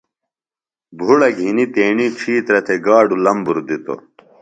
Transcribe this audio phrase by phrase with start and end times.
[0.97, 3.99] بھُڑہ گِھنیۡ تیݨی ڇھیترہ تھےۡ گاڈو لمبر دِتوۡ۔